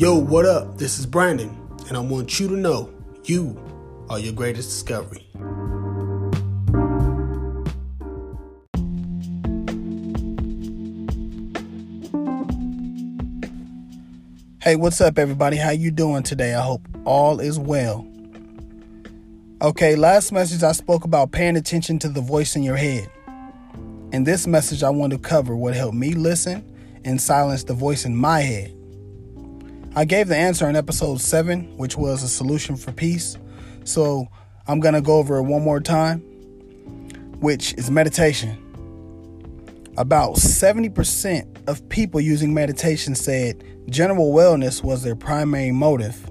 [0.00, 0.78] Yo, what up?
[0.78, 1.50] This is Brandon,
[1.88, 2.88] and I want you to know
[3.24, 3.60] you
[4.08, 5.26] are your greatest discovery.
[14.62, 15.56] Hey, what's up everybody?
[15.56, 16.54] How you doing today?
[16.54, 18.06] I hope all is well.
[19.60, 23.10] Okay, last message I spoke about paying attention to the voice in your head.
[24.12, 26.64] In this message I want to cover what helped me listen
[27.04, 28.77] and silence the voice in my head.
[29.98, 33.36] I gave the answer in episode 7, which was a solution for peace.
[33.82, 34.28] So,
[34.68, 36.20] I'm going to go over it one more time,
[37.40, 38.56] which is meditation.
[39.96, 46.30] About 70% of people using meditation said general wellness was their primary motive.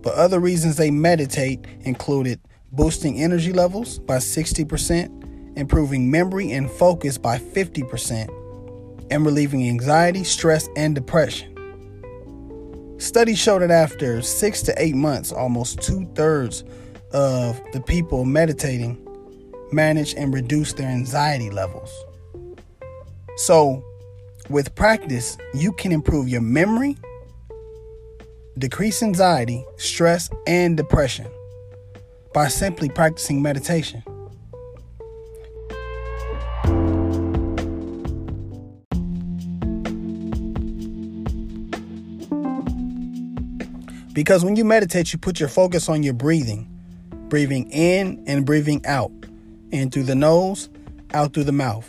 [0.00, 2.40] But other reasons they meditate included
[2.72, 8.30] boosting energy levels by 60%, improving memory and focus by 50%,
[9.10, 11.57] and relieving anxiety, stress, and depression.
[12.98, 16.64] Studies show that after six to eight months, almost two thirds
[17.12, 19.04] of the people meditating
[19.70, 21.92] manage and reduce their anxiety levels.
[23.36, 23.84] So,
[24.50, 26.96] with practice, you can improve your memory,
[28.58, 31.28] decrease anxiety, stress, and depression
[32.34, 34.02] by simply practicing meditation.
[44.18, 46.68] Because when you meditate, you put your focus on your breathing,
[47.28, 49.12] breathing in and breathing out,
[49.70, 50.68] in through the nose,
[51.14, 51.88] out through the mouth.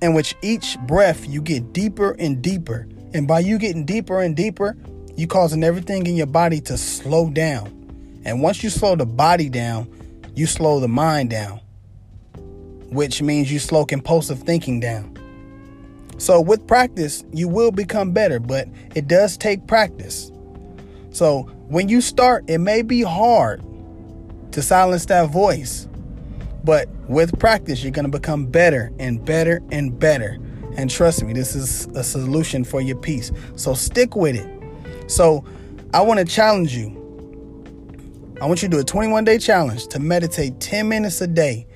[0.00, 2.88] And with each breath, you get deeper and deeper.
[3.12, 4.78] And by you getting deeper and deeper,
[5.14, 7.66] you causing everything in your body to slow down.
[8.24, 9.92] And once you slow the body down,
[10.34, 11.60] you slow the mind down,
[12.88, 15.18] which means you slow compulsive thinking down.
[16.16, 20.32] So, with practice, you will become better, but it does take practice.
[21.16, 23.62] So when you start, it may be hard
[24.52, 25.88] to silence that voice,
[26.62, 30.36] but with practice, you're going to become better and better and better.
[30.76, 33.32] And trust me, this is a solution for your peace.
[33.54, 35.10] So stick with it.
[35.10, 35.42] So
[35.94, 36.90] I want to challenge you.
[38.42, 41.66] I want you to do a 21 day challenge to meditate 10 minutes a day.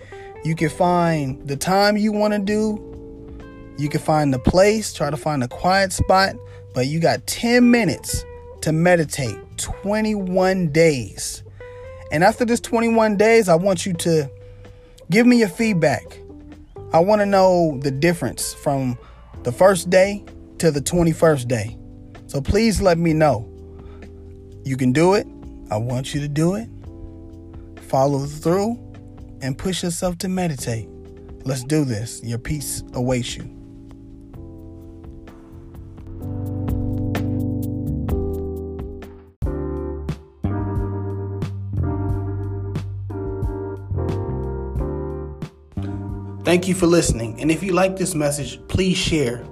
[0.45, 3.75] You can find the time you want to do.
[3.79, 6.37] You can find the place, try to find a quiet spot,
[6.75, 8.27] but you got 10 minutes
[8.63, 11.43] to meditate 21 days.
[12.13, 14.31] And after this 21 days, I want you to
[15.11, 16.03] give me your feedback.
[16.93, 18.99] I want to know the difference from
[19.43, 20.25] the first day
[20.59, 21.79] to the 21st day.
[22.27, 23.49] So please let me know.
[24.65, 25.27] You can do it.
[25.71, 26.69] I want you to do it.
[27.83, 28.79] Follow through
[29.41, 30.89] and push yourself to meditate.
[31.45, 32.23] Let's do this.
[32.23, 33.60] Your peace awaits you.
[46.51, 47.41] Thank you for listening.
[47.41, 49.47] And if you like this message, please share.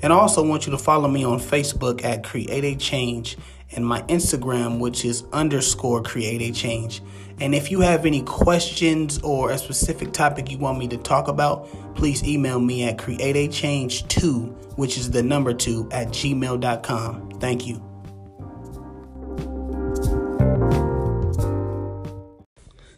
[0.00, 3.36] And I also want you to follow me on Facebook at Create a Change
[3.72, 7.02] and my Instagram, which is underscore Create a Change.
[7.40, 11.26] And if you have any questions or a specific topic you want me to talk
[11.26, 17.40] about, please email me at createachange2, which is the number two, at gmail.com.
[17.40, 17.95] Thank you.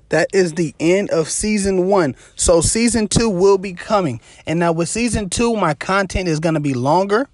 [0.09, 2.17] That is the end of season one.
[2.35, 4.21] So season two will be coming.
[4.47, 7.29] And now with season two, my content is going to be longer,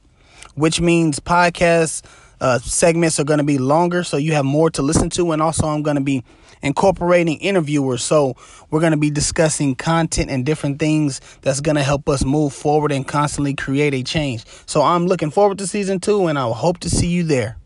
[0.55, 2.03] which means podcast
[2.41, 4.05] uh, segments are going to be longer.
[4.05, 5.33] So you have more to listen to.
[5.33, 6.25] And also, I'm going to be
[6.63, 8.03] incorporating interviewers.
[8.03, 8.37] So
[8.71, 12.53] we're going to be discussing content and different things that's going to help us move
[12.53, 14.45] forward and constantly create a change.
[14.67, 17.57] So I'm looking forward to season two, and I hope to see you there.